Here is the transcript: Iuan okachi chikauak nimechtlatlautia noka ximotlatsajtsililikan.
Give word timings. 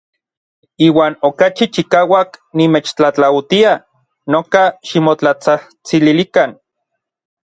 Iuan 0.85 1.13
okachi 1.27 1.65
chikauak 1.73 2.29
nimechtlatlautia 2.57 3.71
noka 4.31 4.63
ximotlatsajtsililikan. 4.87 6.49